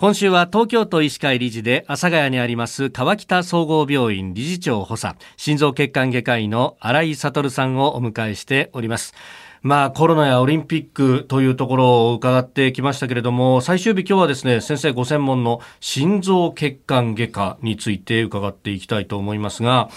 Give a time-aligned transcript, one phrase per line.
[0.00, 9.12] 今週は東京都医師会理事で阿佐ヶ谷にあります川北総合病院理事長補佐心臓血管外科医の新井悟さんをお迎えしております。
[9.60, 19.90] まあコロナやオリンピックというところを伺ってきましたけれども最終日今日はですね先生ご専門の心臓血管外科について伺っていきたいと思いますが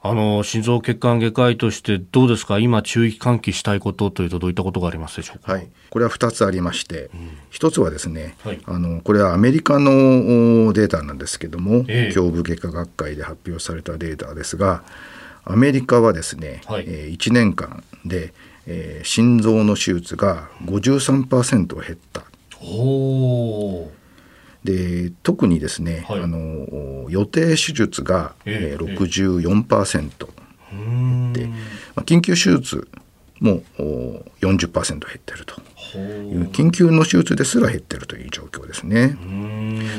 [0.00, 2.58] あの心臓血管外科医としてどうですか？
[2.58, 9.90] 今注意喚起したいことというとどういったことがありますでしょうか、はい、これは2つありまして、うん、1つはですね、はい、あのこれはアメリカの
[10.72, 14.84] データなんですけども、えー、胸部外科学会で発表されたデータですが
[15.44, 18.32] アメリカはですね、はい、えー、1年間で、
[18.66, 22.22] えー、心臓の手術が53%減った。
[22.60, 23.90] お
[24.64, 30.28] で特にですね、はい、あの予定手術が、えー、64%
[31.32, 31.54] で、ま
[31.96, 32.88] あ、緊急手術
[33.40, 33.62] も
[34.40, 35.54] 40%減ってると。
[35.96, 36.00] い
[36.36, 39.16] う緊急の手術ですら減ってるという状況ですね。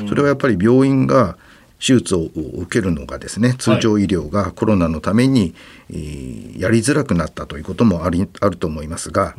[0.08, 1.36] それはやっぱり病院が
[1.80, 5.54] 手術を受けるのがですね通常医療がコロナのために、
[5.90, 9.34] はい、やりづらくなったということもありあると思いますが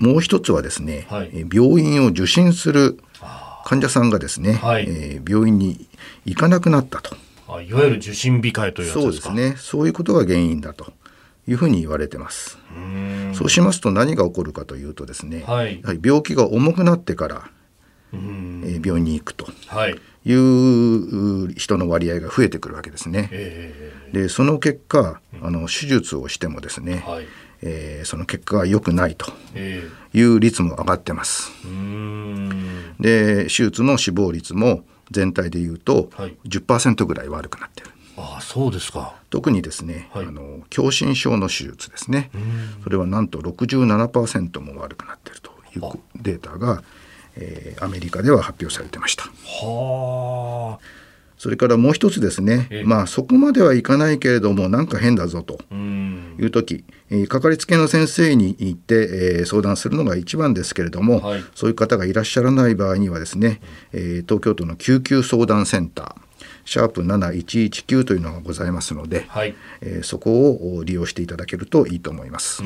[0.00, 2.98] もう一つはですね、はい、病院を受診する
[3.64, 5.86] 患者さんがですね、はい、えー、病院に
[6.24, 7.16] 行かなくなったと。
[7.62, 9.56] いわゆる受診控えというやつそうですね。
[9.58, 10.92] そういうことが原因だと
[11.48, 12.58] いうふうに言われてます。
[13.32, 17.50] そうしますと何が起こるかというとですね、はい、やはり病気が重くなってから、
[18.12, 19.46] えー、病院に行くと
[19.88, 20.32] い。
[20.32, 23.30] う人の割合が増えてくるわけですね。
[24.12, 27.26] でその結果あの手術をしてもですね、はい。
[27.62, 29.30] えー、その結果が良くないと
[30.14, 31.52] いう率も上がってます。
[33.00, 36.10] で手術の死亡率も全体でいうと
[36.46, 37.90] 10%ぐらい悪くなってる。
[38.16, 39.14] ああそうですか。
[39.30, 42.30] 特にですね、はい、あの狭心症の手術ですね。
[42.84, 46.82] それはなんと67%も悪くなっているというデータが、
[47.36, 49.24] えー、アメリカでは発表されてました。
[49.24, 51.09] はあ
[51.40, 55.58] それからもう一つですね、まあそこまではいかないけれどもなんか変だぞと。
[55.72, 63.62] いう時、えかかりつけの先生に行って、えー、相談するのが一番ですけれども、はい、そういう方がいらっしゃらない場合にはですね、
[63.92, 66.30] えー、東京都の救急相談センター
[66.66, 72.62] シャープ7119というのがございますので、はい、えー、そこを利用していただけるといいと思います。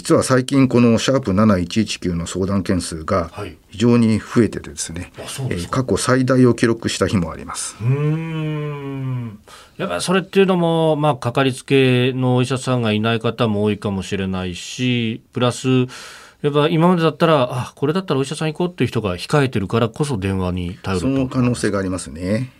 [0.00, 3.30] 実は最近このシャープ7119の相談件数が
[3.68, 7.76] 非常に増えててですね、はい、えー、過去最大を記録した日もあります。
[7.82, 9.38] うん。
[9.76, 15.68] やっぱりそれっていうのも、まあ、かかりつけのお医者さんがいない方も多いかもしれないしプラス
[16.40, 22.50] やっぱ今までだったらあこれだったらお医者さん行こうっていう人が控えてるからこそ電話に頼るその可能性がありますね。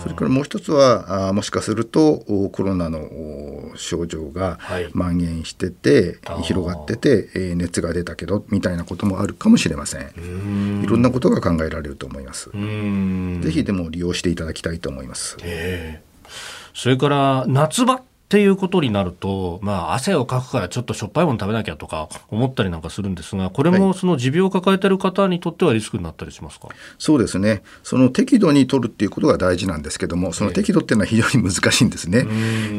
[0.00, 2.18] それからもう一つはあもしかすると
[2.52, 4.58] コロナの症状が
[4.92, 10.82] 蔓延してて、はい、広がってて、えー、熱が出たけどみたいなこともあるかもしれません。
[10.82, 12.50] いろんなことが考えられると思います。
[12.50, 15.36] ぜひでも利用していただきたいと思います、
[16.74, 26.68] それから夏場っていうことになると、まあ、汗をかくからちょっとしょっぱいもの食べなきゃとか思ったりなんかするんですが、これもその持病を抱えている方にとってはリスクになったりしますか、
[26.98, 32.26] そうですね、その適度に取るっていうことが大事なんですけども、その適度っていうのは非常に難しいんですね。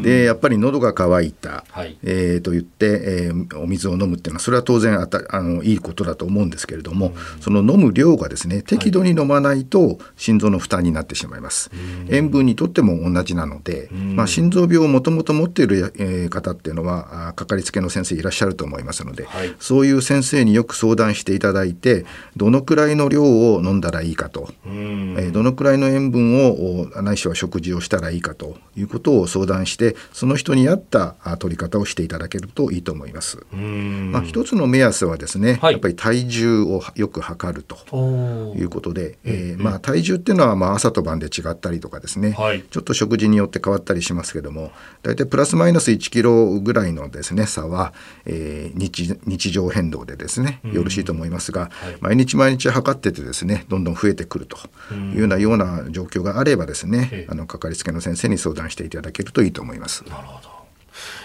[0.04, 11.72] で、やっぱり喉が渇いた、はい、えー、と言って、えー、お水を飲むっていうのは、それは当然あたあのいいことだと思うんですけれども、その飲む量がですね、適度に飲まないと心臓の負担になってしまいます。
[12.10, 22.06] 塩分にとっても同じなので、まあ、心臓病をもともと持っている、え方っていうのはかかりつけの先生いらっしゃると思いますので、はい、そういう先生によく相談していただいて
[22.36, 33.40] どのくらいの量を飲んだらいいかと、えー、どのくらいの塩分をないしは食事をしたらいいかということを相談してその人に合った取り方をしていただけるといいと思います。
[33.52, 44.72] まあ、一つの目安はですね、はい、やっぱり体重をよく測るということで、えー、まあ、体重っていうのはまあ朝と晩で違ったりとかですね、はい、ちょっと食事によって変わったりしますけども
[45.04, 47.94] 大体プラスマイナス1キロぐらいのですね差は、
[48.26, 51.70] えー、日日常変動でですねよろしいと思いますが、はい、
[52.02, 54.58] 毎日毎日測っててですねどんどん増えてくると
[54.92, 60.04] いうようなような状況があればですね、あのかかりつけの先生に相談していただけるといいと思います。
[60.10, 60.50] なるほど。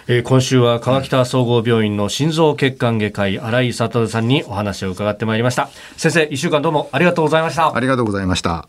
[0.07, 5.69] えー、今週は川北総合病院の心臓血管外科医新井悟さんにお話を伺ってまいりました。
[5.97, 7.75] 先生一週間どうもありがとうございました。
[7.75, 8.69] ありがとうございました